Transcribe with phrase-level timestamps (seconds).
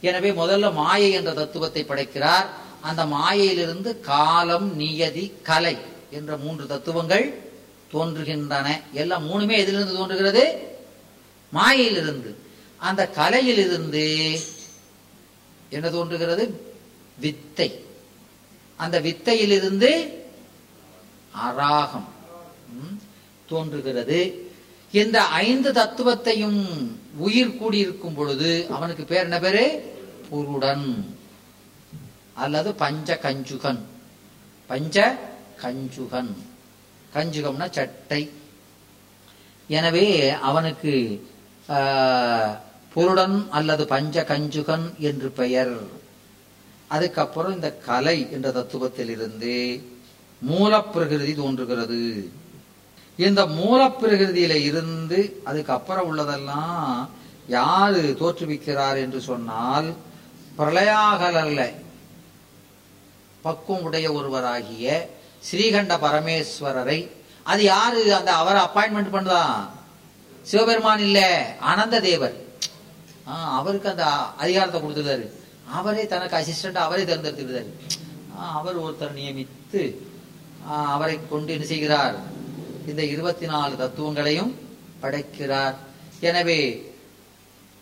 [0.00, 2.50] எனவே முதல்ல மாயை என்ற தத்துவத்தை படைக்கிறார்.
[2.80, 5.76] அந்த மாயையிலிருந்து காலம் நியதி கலை
[6.10, 7.42] என்ற மூன்று தத்துவங்கள்
[7.92, 8.80] தோன்றுகின்றன.
[8.92, 10.74] எல்லாம் மூணுமே எதிலிருந்து தோன்றுகிறது?
[11.50, 12.36] மாயையிலிருந்து.
[12.76, 14.40] அந்த கலையிலிருந்து
[15.70, 16.60] என்ன தோன்றுகிறது?
[17.20, 17.84] வித்தை.
[18.76, 20.12] அந்த வித்தையிலிருந்து
[21.46, 22.08] அராகம்
[23.48, 24.48] தோன்றுகிறது.
[24.90, 26.64] இந்த ஐந்து தத்துவத்தையும்
[27.18, 29.64] உயிர் கூடியிருக்கும் பொழுது அவனுக்கு பேர் என்ன பேரு?
[30.30, 31.16] புருடன்.
[32.34, 33.80] அல்லது பஞ்ச கஞ்சுகன்.
[34.66, 35.18] பஞ்ச
[35.62, 36.32] கஞ்சுகன்.
[37.14, 38.30] கஞ்சுகம்னா சட்டை.
[39.68, 40.92] எனவே அவனுக்கு
[42.94, 45.76] புருடன் அல்லது பஞ்ச கஞ்சுகன் என்று பெயர்.
[46.86, 49.82] அதுக்கப்புறம் இந்த கலை என்ற தத்துவத்திலிருந்து
[50.50, 52.30] மூலப்பிரகிருதி தோன்றுகிறது.
[53.26, 56.90] இந்த மூலப்பிரகிருதியில இருந்து அதுக்கப்புறம் உள்ளதெல்லாம்
[57.56, 59.88] யாரு தோற்றுவிக்கிறார் என்று சொன்னால்
[60.58, 61.60] பிரளயாகலல்ல
[63.44, 64.86] பக்குவம் உடைய ஒருவராகிய
[65.48, 66.98] ஸ்ரீகண்ட பரமேஸ்வரரை
[67.46, 68.00] அது யாரு?
[68.18, 69.42] அந்த அவரை அப்பாயின்மெண்ட் பண்ணுதா?
[70.50, 71.20] சிவபெருமான் இல்ல
[71.70, 72.36] அனந்த தேவர்
[73.58, 74.04] அவருக்கு அந்த
[74.42, 75.26] அதிகாரத்தை கொடுத்துருந்தாரு.
[75.78, 77.70] அவரே தனக்கு அசிஸ்டன்ட் அவரே தேர்ந்தெடுத்துருந்தாரு
[78.58, 79.82] அவர் ஒருத்தர் நியமித்து
[80.94, 82.16] அவரை கொண்டு என்ன செய்கிறார்?
[82.88, 84.52] இந்த இருபத்தி நாலு தத்துவங்களையும்
[85.00, 85.76] படைக்கிறார்.
[86.20, 86.60] எனவே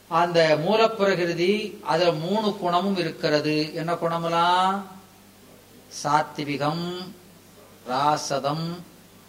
[0.08, 3.74] அந்த மூலப்பிரகிருதி அதுல மூணு குணமும் இருக்கிறது.
[3.74, 4.76] என்ன குணமெல்லாம்?
[6.02, 6.84] சாத்விகம்
[7.90, 8.66] ராசதம்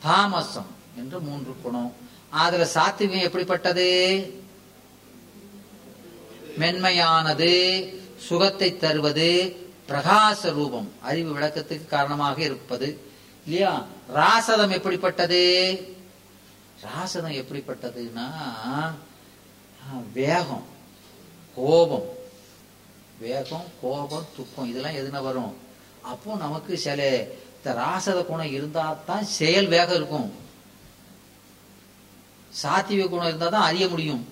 [0.01, 1.93] தாமசம் என்று மூன்று குணம்.
[2.29, 3.87] அதுல சாத்விகம் எப்படிப்பட்டது?
[6.59, 7.51] மென்மையானது
[8.27, 9.29] சுகத்தை தருவது
[9.89, 12.89] பிரகாச ரூபம் அறிவு விளக்கத்துக்கு காரணமாக இருப்பது.
[13.47, 13.85] இல்லையா?
[14.15, 15.41] ராசதம் எப்படிப்பட்டது?
[16.83, 18.27] ராசதம் எப்படிப்பட்டதுன்னா
[20.13, 20.65] வேகம்
[21.55, 22.09] கோபம்.
[23.19, 25.57] வேகம் கோபம் துக்கம் இதெல்லாம் எதுனா வரும்.
[26.01, 30.33] அப்போ நமக்கு சில இந்த ராசத குணம் இருந்தா தான் செயல் வேகம் இருக்கும்.
[32.49, 34.27] சாத்திய குணம் இருந்தா தான் அறிய முடியும்.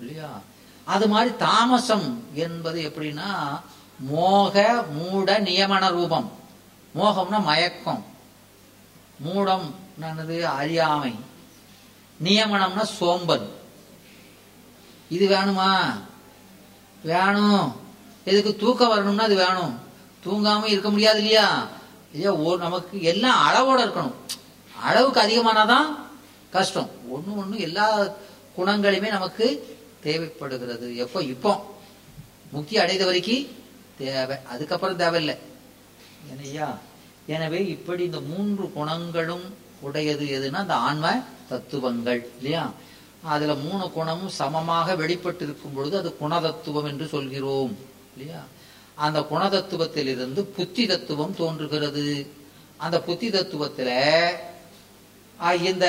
[0.00, 0.40] இல்லையா?
[0.84, 3.60] அது மாதிரி தாமசம் என்பது எப்படின்னா
[3.98, 6.32] மோக மூட நியமன ரூபம்.
[6.94, 8.14] மோகம்னா மயக்கம்.
[9.24, 10.40] மூடம் என்னது?
[10.40, 11.14] அறியாமை.
[12.24, 13.50] நியமனம்னா சோம்பல்.
[15.08, 16.00] இது வேணுமா?
[17.02, 17.80] வேணும்.
[18.24, 19.78] எதுக்கு தூக்கம் வரணும்னா அது வேணும்.
[20.24, 21.68] தூங்காம இருக்க முடியாது இல்லையா?
[22.12, 22.34] இல்லையா?
[22.34, 24.12] ஒரு நமக்கு எல்லாம் அளவோட இருக்கணும்.
[24.82, 25.84] அளவுக்கு அதிகமானாதான்
[26.50, 26.90] கஷ்டம்.
[27.14, 28.08] ஒண்ணு ஒண்ணு எல்லா
[28.58, 30.96] குணங்களையுமே நமக்கு தேவைப்படுகிறது.
[30.96, 31.22] எப்போ?
[31.22, 31.74] இப்போ.
[32.52, 33.46] முக்தி அடைந்த வரைக்கும்
[33.98, 34.36] தேவை.
[34.48, 35.38] அதுக்கப்புறம் தேவையில்லை.
[36.30, 36.78] என்னையா
[37.26, 39.46] எனவே இப்படி இந்த மூன்று குணங்களும்
[39.80, 41.06] உடையது எதுனா அந்த ஆன்ம
[41.48, 42.64] தத்துவங்கள் இல்லையா?
[43.22, 47.76] அதுல மூணு குணமும் சமமாக வெளிப்பட்டு இருக்கும் பொழுது அது குணதத்துவம் என்று சொல்கிறோம்
[48.16, 48.42] இல்லையா?
[48.94, 52.04] அந்த குணதத்துவத்திலிருந்து புத்தி தத்துவம் தோன்றுகிறது.
[52.76, 53.90] அந்த புத்தி தத்துவத்துல
[55.62, 55.86] இந்த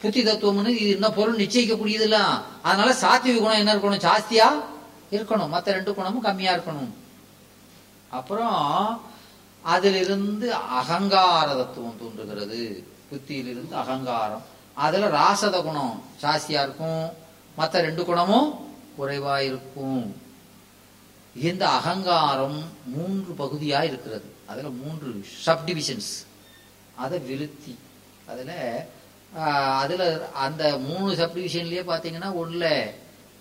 [0.00, 1.36] புத்தி தத்துவம்னு இது என்ன பொருள்?
[1.36, 2.18] நிச்சயிக்கக்கூடியது இல்ல
[2.62, 4.04] அதனால சாத்விக குணம் என்ன இருக்கணும்?
[4.06, 4.48] ஜாஸ்தியா
[5.10, 5.48] இருக்கணும்.
[5.48, 6.92] மற்ற ரெண்டு குணமும் கம்மியா இருக்கணும்.
[8.10, 8.58] அப்புறம்
[9.62, 12.84] அதிலிருந்து அகங்கார தத்துவம் தோன்றுகிறது.
[13.10, 14.42] புத்தியிலிருந்து அகங்காரம்.
[14.74, 17.10] அதுல ராசத குணம் ஜாஸ்தியா இருக்கும்.
[17.56, 20.16] மற்ற ரெண்டு குணமும் குறைவா இருக்கும்
[21.34, 24.34] இந்த அகங்காரம் மூன்று பகுதியா இருக்கிறது.
[24.46, 26.26] அதுல மூன்று சப்டிவிஷன்ஸ்
[26.96, 27.78] அதை விருத்தி.
[28.26, 28.86] அதுல
[29.78, 32.90] அதுல அந்த மூணு சப்டிவிஷன்லயே பாத்தீங்கன்னா ஒண்ணுல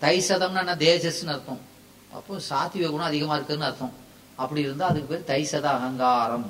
[0.01, 1.59] தைசதம்னா என்ன தேஜஸ்னு அர்த்தம்.
[2.13, 4.07] அப்போ சாத்விக குணம் அதிகமா இருக்குன்னு அர்த்தம்.
[4.43, 6.47] அப்படி இருந்தால் அதுக்கு பேர் தைசத அகங்காரம்.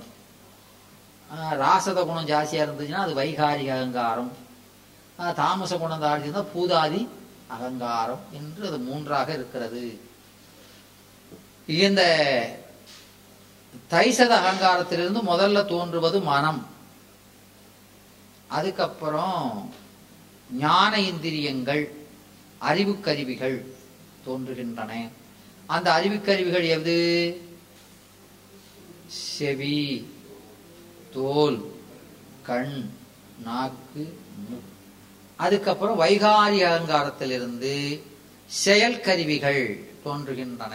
[1.64, 4.32] ராசத குணம் ஜாஸ்தியாக இருந்துச்சுன்னா அது வைகாரிக அகங்காரம்.
[5.40, 7.02] தாமச குணம் தாழ்த்தி இருந்தா பூதாதி
[7.56, 9.84] அகங்காரம் என்று அது மூன்றாக இருக்கிறது.
[11.84, 12.02] இந்த
[13.94, 16.62] தைசத அகங்காரத்திலிருந்து முதல்ல தோன்றுவது மனம்.
[18.58, 19.44] அதுக்கப்புறம்
[20.62, 21.84] ஞான இந்திரியங்கள்
[22.70, 23.58] அறிவுக்கருவிகள்
[24.28, 24.92] தோன்றுகின்றன.
[25.76, 26.98] அந்த அறிவுக்கருவிகள் எது?
[29.10, 30.12] செவி
[31.14, 31.72] தோல்
[32.44, 32.90] கண்
[33.44, 34.20] நாக்கு
[35.36, 38.02] அதுக்கப்புறம் வைகாரி அகங்காரத்திலிருந்து
[38.46, 40.74] செயல் கருவிகள் தோன்றுகின்றன.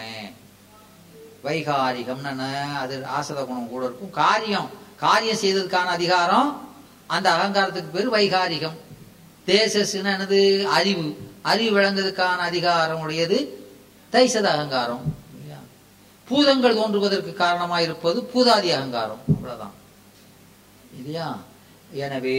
[1.45, 4.11] வைகாரிகம் அது ஆசத குணம் கூட இருக்கும்.
[4.11, 4.71] காரியம்.
[4.97, 6.69] காரியம் செய்ததுக்கான அதிகாரம்
[7.07, 8.77] அந்த அகங்காரத்துக்கு பேர் வைகாரிகம்.
[9.47, 10.63] தேசஸ்னா என்னது?
[10.63, 11.31] அறிவு.
[11.43, 13.69] அறிவு விளங்குறதுக்கான அதிகாரம் உடையது
[14.13, 15.24] தைசத அகங்காரம்
[16.29, 19.23] பூதங்கள் தோன்றுவதற்கு காரணமாக இருப்பது பூதாதி அகங்காரம்.
[19.29, 19.77] அவ்வளவுதான்
[20.93, 21.29] இல்லையா?
[21.97, 22.39] எனவே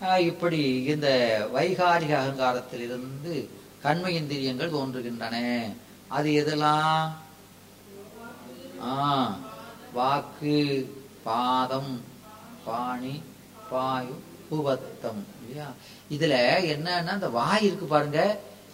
[0.00, 1.08] ஆஹ், இப்படி இந்த
[1.54, 3.34] வைகாரிக அகங்காரத்திலிருந்து
[3.82, 5.36] கண்ம இந்திரியங்கள் தோன்றுகின்றன.
[6.08, 7.06] அது எதெல்லாம்?
[8.82, 8.96] ஆ
[9.92, 10.56] வாக்கு
[11.24, 11.92] பாதம்
[12.64, 13.14] பாணி
[13.70, 14.14] பாயு
[14.50, 15.22] உபத்தம்.
[15.40, 15.68] இல்லையா?
[16.10, 16.34] இதுல
[16.74, 18.20] என்னன்னா இந்த வாய் இருக்கு பாருங்க.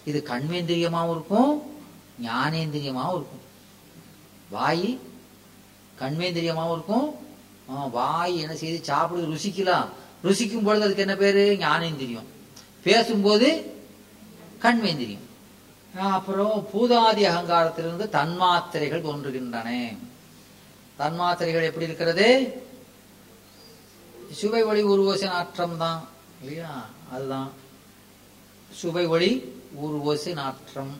[0.04, 1.52] இது கண்மேந்திரியமாவும் இருக்கும்
[2.22, 3.41] ஞானேந்திரியமாவும் இருக்கும்.
[4.54, 4.88] வாய்
[6.00, 7.08] கண்மேந்திரியமாகவும் இருக்கும்.
[7.96, 9.88] வாய் என்ன செய்து சாப்பிடுது ருசிக்கலாம்.
[10.24, 11.44] ருசிக்கும் பொழுது அதுக்கு என்ன பேரு?
[11.60, 12.28] ஞானேந்திரியம்
[12.86, 13.48] பேசும்போது
[14.62, 15.28] கண்மேந்திரியம்
[15.98, 19.68] அப்புறம் பூதாதி அகங்காரத்திலிருந்து தன்மாத்திரைகள் தோன்றுகின்றன.
[20.98, 22.28] தன்மாத்திரைகள் எப்படி இருக்கிறது?
[24.40, 26.08] சுவை ஒளி உருவோசை நாற்றம் தான்
[26.42, 26.74] இல்லையா?
[27.12, 27.50] அதுதான்.
[28.72, 29.30] சுவை ஒளி
[29.82, 30.94] உருவோசை நாற்றம்.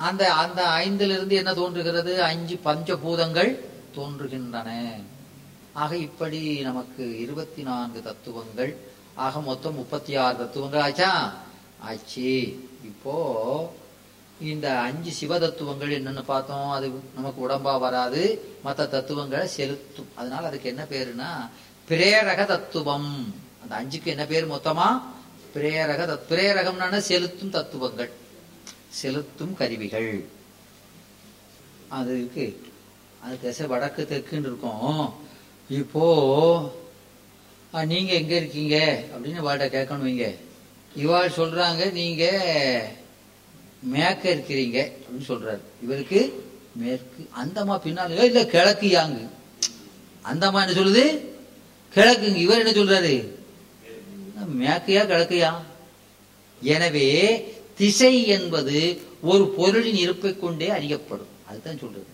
[0.00, 2.22] அந்த அந்த ஐந்திலிருந்து என்ன தோன்றுகிறது?
[2.22, 3.58] அஞ்சு பஞ்சபூதங்கள்
[3.94, 4.92] தோன்றுகின்றன.
[5.72, 8.76] ஆக இப்படி நமக்கு இருபத்தி நான்கு தத்துவங்கள்
[9.14, 11.34] ஆக மொத்தம் முப்பத்தி ஆறு தத்துவங்கள் ஆச்சா?
[11.78, 12.40] ஆச்சு.
[12.84, 13.74] இப்போ
[14.40, 16.70] இந்த அஞ்சு சிவ தத்துவங்கள் என்னன்னு பார்த்தோம்.
[16.70, 18.54] அது நமக்கு உடம்பா வராது.
[18.62, 20.08] மற்ற தத்துவங்களை செலுத்தும்.
[20.14, 21.48] அதனால அதுக்கு என்ன பேருனா
[21.88, 23.34] பிரேரக தத்துவம்.
[23.62, 25.00] அந்த அஞ்சுக்கு என்ன பேர் மொத்தமா?
[25.54, 28.10] பிரேரக தத் பிரேரகம்னா செலுத்தும் தத்துவங்கள்.
[28.98, 30.10] செலுத்தும் கருவிகள்.
[31.96, 32.46] அது இருக்கு.
[33.24, 35.02] அது திசை வடக்கு தெற்குன்னு இருக்கும்.
[35.80, 36.04] இப்போ
[37.90, 38.76] நீங்க எங்க இருக்கீங்க?
[39.14, 40.28] அப்படின்னு வாட்ட கேட்கணும் வைங்க
[41.02, 42.24] இவாள் சொல்றாங்க நீங்க
[43.94, 45.62] மேற்க இருக்கிறீங்க அப்படின்னு சொல்றாரு.
[45.82, 46.20] இவருக்கு
[46.82, 49.24] மேற்கு அந்தம்மா பின்னால் இல்ல கிழக்கு யாங்கு?
[50.30, 51.04] அந்தம்மா என்ன சொல்லுது?
[51.94, 52.40] கிழக்குங்க.
[52.46, 53.14] இவர் என்ன சொல்றாரு?
[54.60, 55.50] மேக்கையா கிழக்கையா?
[56.62, 57.08] எனவே
[57.80, 61.26] திசை என்பது ஒரு பொருளின் இருப்பை கொண்டே அறியப்படும்.
[61.48, 62.06] அதுதான் சொல்றது.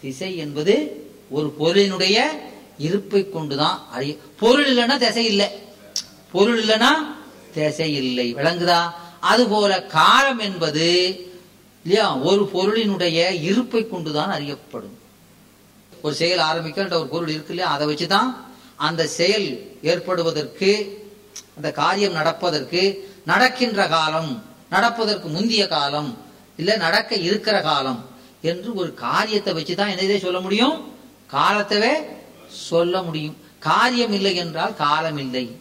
[0.00, 0.74] திசை என்பது
[1.30, 2.16] ஒரு பொருளினுடைய
[2.78, 5.48] இருப்பை கொண்டுதான் அறிய பொருள் இல்லைன்னா திசை இல்லை.
[6.32, 6.88] பொருள் இல்லைன்னா
[7.54, 8.34] திசை இல்லை.
[8.34, 8.90] விளங்குதா?
[9.20, 10.86] அதுபோல காலம் என்பது
[11.84, 14.98] இல்லையா ஒரு பொருளினுடைய இருப்பை கொண்டுதான் அறியப்படும்.
[16.02, 18.36] ஒரு செயல் ஆரம்பிக்கிற ஒரு பொருள் இருக்கு இல்லையா அதை வச்சுதான்
[18.76, 20.70] அந்த செயல் ஏற்படுவதற்கு
[21.56, 26.18] அந்த காரியம் நடப்பதற்கு நடக்கின்ற காலம் நடப்பதற்கு முந்திய காலம்
[26.56, 28.04] இல்ல நடக்க இருக்கிற காலம்
[28.42, 30.92] என்று ஒரு காரியத்தை வச்சுதான் என்னதே சொல்ல முடியும்?
[31.32, 31.92] காலத்தவே
[32.48, 33.36] சொல்ல முடியும்.
[33.58, 35.60] காரியம் இல்லை என்றால் காலம் இல்லை.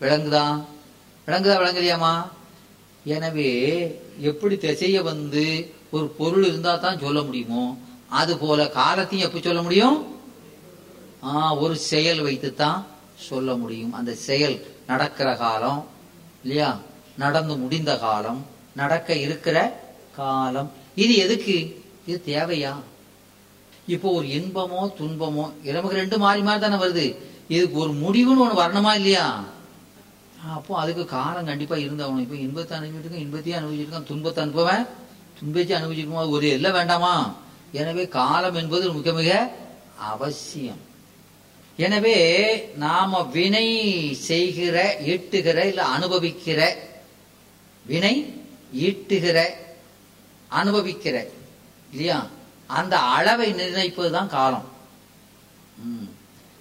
[0.00, 0.64] விளங்குதா?
[1.26, 2.22] விளங்குதா விளங்கலையாமா?
[3.04, 3.50] எனவே
[4.20, 7.78] எப்படி திசைய வந்து ஒரு பொருள் இருந்தா தான் சொல்ல முடியுமோ?
[8.08, 10.20] அது போல காலத்தையும் எப்ப சொல்ல முடியும்?
[11.24, 12.86] ஆ, ஒரு செயல் வைத்துத்தான்
[13.16, 13.92] சொல்ல முடியும்.
[13.92, 15.86] அந்த செயல் நடக்கிற காலம்
[16.42, 16.80] இல்லையா?
[17.22, 18.40] நடந்து முடிந்த காலம்
[18.80, 19.56] நடக்க இருக்கிற
[20.18, 20.70] காலம்.
[21.02, 21.56] இது எதுக்கு?
[22.08, 22.72] இது தேவையா?
[23.94, 27.06] இப்போ ஒரு இன்பமோ துன்பமோ இது நமக்கு ரெண்டு மாறி மாறி தானே வருது.
[27.54, 29.26] இதுக்கு ஒரு முடிவுன்னு ஒன்று வரணுமா இல்லையா?
[30.56, 32.24] அப்போ அதுக்கு காலம் கண்டிப்பா இருந்தாகணும்.
[32.24, 34.86] இப்போ இன்பத்தை அனுபவிச்சிருக்கோம் இன்பத்தையும் அனுபவிச்சிருக்கான் துன்பத்தை அனுபவன்
[35.38, 36.32] துன்பத்தை அனுபவிச்சிருக்கோம்?
[36.36, 37.14] ஒரு எல்லாம் வேண்டாமா?
[37.80, 39.30] எனவே காலம் என்பது மிக மிக
[40.12, 40.82] அவசியம்.
[41.84, 42.16] எனவே
[42.86, 43.68] நாம வினை
[44.28, 44.76] செய்கிற
[45.14, 46.60] எட்டுகிற இல்ல அனுபவிக்கிற
[47.86, 48.42] வினை
[48.74, 49.44] ஈட்டுகிற
[50.50, 51.28] அனுபவிக்கிற
[51.90, 52.26] இல்லையா?
[52.66, 54.64] அந்த அளவை நிர்ணயிப்பது தான் காலம்.
[55.76, 56.08] ம்.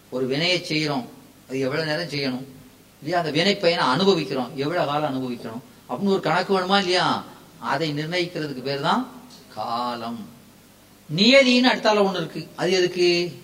[0.10, 1.06] ஒரு வினையை செய்யறோம்
[1.50, 2.46] அது எவ்வளவு நேரம் செய்யணும்?
[2.98, 3.18] இல்லையா?
[3.18, 4.58] அந்த வினை பயனை அனுபவிக்கிறோம்.
[4.58, 5.64] எவ்வளவு காலம் அனுபவிக்கிறோம்?
[5.90, 7.24] அப்படின்னு ஒரு கணக்கு வேணுமா இல்லையா?
[7.60, 9.08] அதை நிர்ணயிக்கிறதுக்கு பேர் தான்
[9.56, 10.30] காலம்.
[11.16, 12.48] நியதின்னு அடுத்தால ஒண்ணு இருக்கு.
[12.56, 13.42] அது எதுக்கு?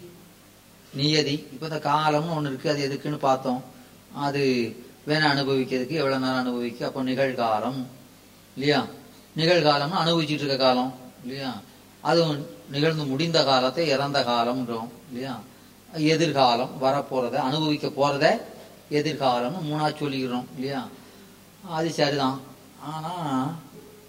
[0.93, 1.31] நியதி.
[1.31, 2.69] இப்ப இந்த காலம்னு ஒண்ணு இருக்கு.
[2.69, 3.63] அது எதுக்குன்னு பார்த்தோம்.
[4.13, 4.75] அது
[5.08, 6.86] வேணா அனுபவிக்கிறதுக்கு எவ்வளவு நேரம் அனுபவிக்க?
[6.86, 7.86] அப்போ நிகழ்காலம்.
[8.53, 8.86] இல்லையா?
[9.38, 10.94] நிகழ்காலம்னு அனுபவிச்சுட்டு இருக்க காலம்.
[11.22, 11.62] இல்லையா?
[12.01, 14.89] அதுவும் நிகழ்ந்து முடிந்த காலத்தை இறந்த காலம்ன்றோம்.
[15.08, 15.39] இல்லையா?
[15.94, 18.41] எதிர்காலம் வரப்போறத அனுபவிக்க போறத
[18.94, 20.46] எதிர்காலம்னு மூணா சொல்லிக்கிறோம்.
[20.56, 20.88] இல்லையா?
[21.70, 22.39] அது சரிதான்.
[22.82, 23.46] ஆனா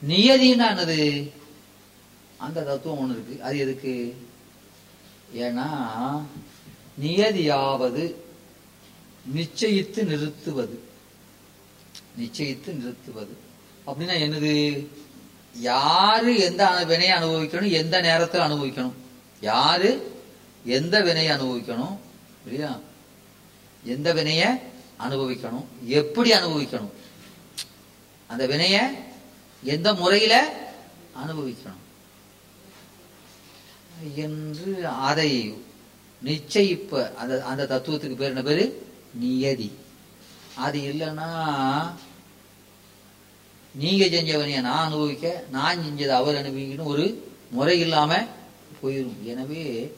[0.09, 1.30] நியதின்னா என்னது?
[2.37, 3.42] அந்த தத்துவம் ஒண்ணு இருக்கு.
[3.42, 4.26] அது எதுக்கு?
[5.35, 5.68] ஏன்னா
[7.00, 8.14] நியதியாவது
[9.34, 10.82] நிச்சயித்து நிறுத்துவது.
[12.18, 13.36] நிச்சயித்து நிறுத்துவது.
[13.86, 14.86] அப்படின்னா என்னது?
[15.54, 17.70] யாரு எந்த அனு- வினையை அனுபவிக்கணும்?
[17.70, 18.92] எந்த நேரத்தில் அனுபவிக்கணும்?
[19.40, 20.12] யாரு
[20.64, 21.96] எந்த வினையை அனுபவிக்கணும்?
[22.46, 22.80] இல்லையா?
[23.84, 24.58] எந்த வினைய
[25.00, 25.64] அனுபவிக்கணும்?
[25.86, 26.90] எப்படி அனுபவிக்கணும்?
[28.26, 28.78] அந்த வினைய
[29.62, 30.52] எந்த முறையில
[31.26, 31.78] அனுபவிக்கணும்?
[34.14, 35.54] என்று அதை
[36.24, 38.89] நிச்சயிப்ப அந்த அந்த தத்துவத்துக்கு பேர் என்ன பேரு?
[39.14, 39.70] நியதி.
[40.54, 41.28] அது இல்லைன்னா
[43.74, 46.90] நீங்க செஞ்சவனைய நான் அனுபவிக்க நான் செஞ்சதை அவர் அனுபவிக்கணும்.
[46.92, 48.26] ஒரு முறை இல்லாம
[48.82, 49.92] போயிடும் எனவே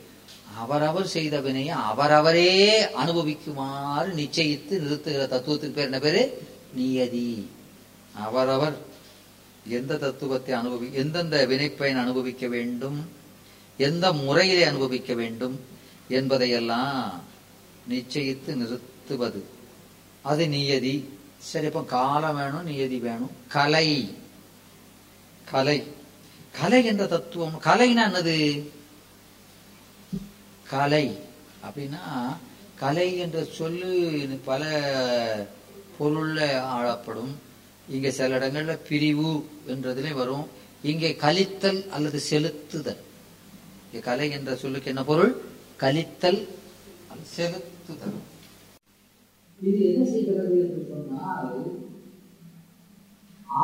[0.57, 6.43] அவரவர் செய்த வினையை அவரவரே அனுபவிக்குமாறு நிச்சயித்து நிறுத்துகிற தத்துவத்துக்கு பேர் என்ன பேரு?
[6.75, 7.49] நியதி.
[8.13, 8.77] அவரவர்
[9.69, 13.11] எந்த தத்துவத்தை அனுபவி எந்தெந்த வினைப்பயன் அனுபவிக்க வேண்டும்
[13.77, 15.61] எந்த முறையிலே அனுபவிக்க வேண்டும்
[16.09, 17.25] என்பதையெல்லாம்
[17.91, 18.91] நிச்சயித்து நிறுத்த
[20.23, 21.19] அது நியதி.
[21.39, 23.31] சரி அப்ப காலம் வேணும் நியதி வேணும்.
[23.49, 24.15] கலை.
[25.45, 25.83] கலை.
[26.53, 27.61] கலை என்ற தத்துவம்.
[27.65, 28.69] கலைனா என்னது?
[30.69, 31.19] கலை.
[31.63, 32.37] அப்படின்னா
[32.79, 34.67] கலை என்ற சொல்லு பல
[36.01, 37.35] பொருள்ல ஆளப்படும்.
[37.89, 40.49] இங்க சில இடங்கள்ல பிரிவு என்றதுலே வரும்.
[40.83, 42.97] இங்கே கழித்தல் அல்லது செலுத்துதல்.
[43.93, 45.43] இங்க கலை என்ற சொல்லுக்கு என்ன பொருள்?
[45.79, 46.49] கழித்தல்
[47.37, 48.31] செலுத்துதல்.
[49.63, 51.51] இது என்ன செய்கிறது என்று சொன்னால்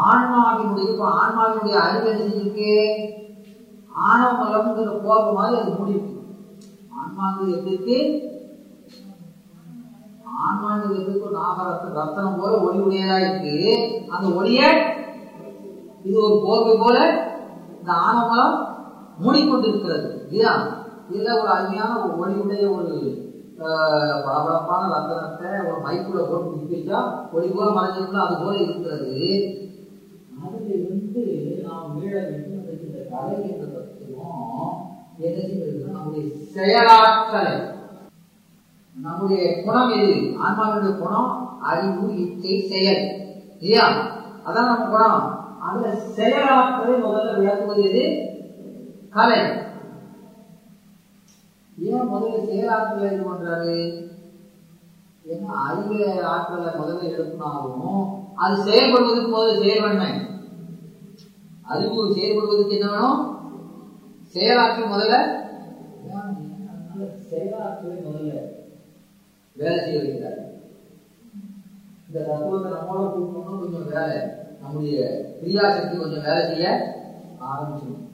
[0.07, 2.73] ஆன்மாவினுடைய இப்ப ஆன்மாவினுடைய அறிவு என்ன செஞ்சிருக்கு
[4.07, 6.15] ஆணவ மலம்ங்கிற கோபம் மாதிரி அது மூடிருக்கு
[6.99, 7.99] ஆன்மாங்கிறது எப்படி இருக்கு?
[10.41, 11.17] ஆன்மாங்கிறது எப்படி
[11.95, 13.55] ரத்தனம் போல ஒளி உடையதா இருக்கு.
[14.09, 14.61] அந்த ஒளிய
[16.05, 16.97] இது ஒரு போர்வை போல
[17.81, 18.57] இந்த ஆணவமலம்
[19.23, 20.09] மூடிக்கொண்டிருக்கிறது.
[20.23, 20.53] இல்லையா?
[21.11, 22.95] இதுல ஒரு அருமையான ஒரு ஒளியுடைய ஒரு
[23.59, 24.83] ஆஹ், பளபளப்பான
[25.65, 26.99] ஒரு மைக்குள்ள போட்டு நிற்பிச்சா
[27.33, 29.15] ஒளி போல மறைஞ்சிருந்தா அது போல இருக்கிறது.
[30.43, 31.23] அதுல இருந்து
[31.67, 34.77] நாம் மீள வேண்டும் என்ற இந்த கலை என்ற தத்துவம்
[35.19, 36.25] என்ன செய்கிறது நம்முடைய
[36.55, 37.55] செயலாற்றலை
[38.97, 40.15] நம்முடைய குணம் எது?
[40.39, 41.31] ஆன்மாவினுடைய குணம்
[41.63, 43.03] அறிவு இச்சை செயல்.
[43.61, 43.87] இல்லையா?
[44.47, 45.21] அதான் நம்ம குணம்.
[45.61, 45.87] அதுல
[46.17, 48.05] செயலாற்றலை முதல்ல விளக்குவது எது?
[49.11, 49.39] கலை.
[51.81, 53.77] ஏன் முதல்ல செயலாற்றலை இது பண்றாரு?
[55.33, 60.05] ஏன்னா அறிவு ஆற்றலை முதல்ல எழுப்பினாலும் அது செயல்படுவதற்கு முதல்ல செயல்பண்ண
[61.63, 63.21] அறிவு செயல்படுவதற்கு என்ன வேணும்?
[64.35, 65.17] செயலாற்றல் முதல்ல.
[67.31, 68.35] செயலாற்றலை முதல்ல
[69.57, 70.41] வேலை செய்ய வைக்கிறார்.
[72.09, 73.07] இந்த தத்துவத்தை நம்மளோட
[73.61, 74.19] கொஞ்சம் வேலை.
[74.61, 74.99] நம்முடைய
[75.41, 76.67] கிரியாசக்தி கொஞ்சம் வேலை செய்ய
[77.41, 78.08] ஆரம்பிச்சிடும்?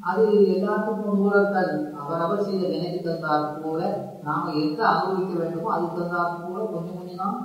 [0.00, 1.38] அது எல்லாத்துக்கும் நூறு
[2.00, 3.80] அவரவர் செய்த நினைக்கு தந்தார் போல
[4.22, 7.36] நாம எது அனுபவிக்க வேண்டுமோ அதுக்கு தந்தார் போல கொஞ்சம் கொஞ்சம் தான்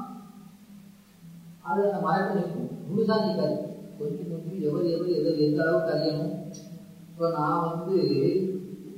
[1.63, 2.69] அது அந்த மரத்தை நிற்கும்.
[2.87, 3.55] முழுசா நிற்காது.
[3.99, 6.33] கொஞ்சம் கொஞ்சம் எவர் எவர் எது எந்த அளவுக்கு அறியணும்.
[7.09, 7.95] இப்போ நான் வந்து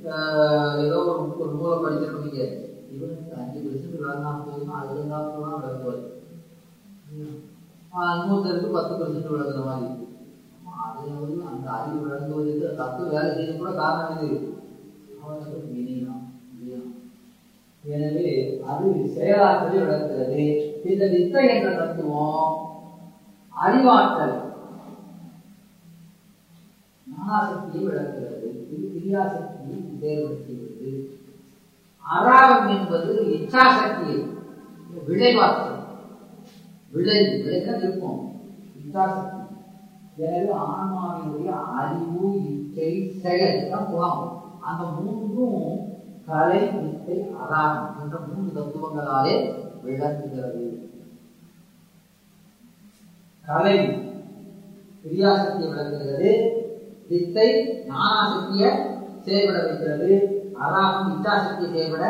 [0.08, 1.76] ஆஹ், ஏதோ ஒரு ஒரு நூலை
[2.16, 2.52] முடியாது
[2.88, 4.74] இவனுக்கு அஞ்சு பெர்சன்ட் விளங்கினா போதுமா?
[4.80, 6.02] அது இருந்தால் கூட விளங்குவார்
[8.16, 9.86] இன்னொருத்தருக்கு பத்து பெர்சன்ட் விளங்குற மாதிரி.
[10.78, 10.88] ஆமா,
[11.20, 14.38] வந்து அந்த அறிவு விளங்குவதற்கு தத்துவ வேலை செய்ய கூட காரணம் இது.
[15.22, 16.24] அவனுக்கு வினைதான்
[17.84, 18.28] எனவே
[18.70, 20.44] அது செயலாற்றலை விளக்குகிறது.
[20.90, 22.54] இந்த வித்தை என்ற தத்துவம்
[23.54, 24.36] அறிவாற்றல்.
[27.06, 28.48] ஞானாசக்தியை விளக்குகிறது.
[28.72, 30.90] இது கிரியாசக்தியை செயல்படுத்துகிறது
[32.04, 34.20] அராகம் என்பது இச்சாசக்தியை
[35.08, 35.80] விளைவாற்றல்
[36.92, 38.20] விளை விளைதான் இருக்கும்.
[38.82, 39.37] இச்சாசக்தி
[40.18, 41.48] எனவே ஆன்மாவினுடைய
[41.80, 42.90] அறிவு இச்சை
[43.22, 44.22] செயல் தான் குணம்
[44.58, 45.60] அந்த மூன்றும்
[46.26, 49.34] கலை வித்தை அராகம் என்ற மூன்று தத்துவங்களாலே
[49.80, 50.64] விளங்குகிறது.
[53.44, 53.76] கலை
[55.04, 56.30] கிரியாசக்தியை விளக்குகிறது.
[57.08, 57.48] வித்தை
[57.88, 58.70] ஞானாசக்தியை
[59.24, 60.10] செயல்பட வைக்கிறது.
[60.64, 62.04] அராகம் இச்சாசக்தியை செயல்பட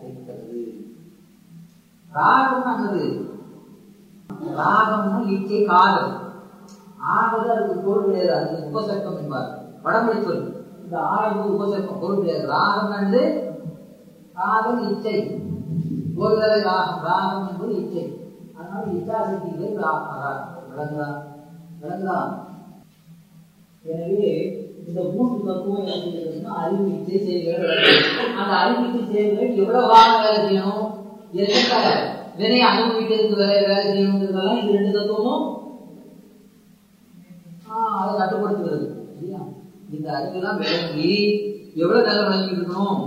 [0.00, 0.60] வைக்கிறது.
[2.10, 3.04] ராகம் என்னது
[4.58, 6.10] ராகம்னா இச்சை காதல்.
[7.06, 8.48] ஆவது அதுக்கு பொருள் கிடையாது.
[8.48, 9.58] அது உபசர்க்கம் என்பார்.
[9.82, 10.64] வடமொழி சொல்.
[10.84, 12.46] இந்த ஆறு உபசர்க்கம் பொருள் கிடையாது.
[12.46, 13.52] ராகம் என்று
[14.34, 15.40] ராகம் இச்சை.
[16.16, 18.30] ஒரு ஒருதலை ராகம் ராகம் என்பது இச்சை.
[18.58, 19.68] அதனால இச்சாசக்திகளை
[20.70, 21.22] விளங்குதா?
[21.82, 22.42] விளங்குதா?
[23.82, 24.32] எனவே
[24.86, 27.78] இந்த மூன்று தத்துவம் என்ன அறிவு இச்சை செயல்கள்.
[28.38, 30.90] அந்த அறிவு இச்சை செயல்கள் எவ்வளவு வாரம் வேலை செய்யணும்?
[31.32, 31.74] எந்த
[32.36, 35.62] வினை அனுபவிக்கிறதுக்கு வேலை வேலை செய்யணுங்கிறதெல்லாம் இது ரெண்டு தத்துவமும்
[37.98, 38.86] அதை கட்டுப்படுத்துகிறது.
[39.14, 39.40] இல்லையா?
[39.88, 41.12] இந்த அறிவுலாம் விளங்கி
[41.74, 43.02] எவ்வளவு நேரம் விளங்கிட்டு இருக்கணும்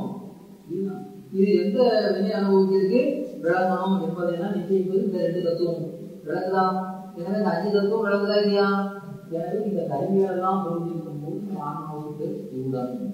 [1.32, 1.78] இது எந்த
[2.14, 3.00] வினை அனுபவத்திற்கு
[3.44, 5.84] விளங்கணும் என்பதைனா நிச்சயிப்பது இந்த ரெண்டு தத்துவம்.
[6.24, 6.78] விளக்கலாம்
[7.16, 8.68] எனவே இந்த அஞ்சு தத்துவம் விளங்குதா இல்லையா?
[9.30, 13.14] எனவே இந்த கருவிகளெல்லாம் புரிஞ்சிருக்கும் போது ஆன்மாவுக்கு சூடாகும்